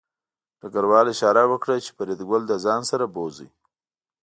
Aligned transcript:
ډګروال 0.59 1.05
اشاره 1.13 1.43
وکړه 1.47 1.75
چې 1.85 1.91
فریدګل 1.97 2.41
له 2.49 2.55
ځان 2.65 2.81
سره 2.91 3.05
بوځي 3.13 3.47